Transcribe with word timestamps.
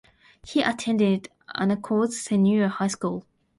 He 0.43 0.63
attended 0.63 1.29
Anacortes 1.55 2.13
Senior 2.13 2.69
High 2.69 2.87
school. 2.87 3.23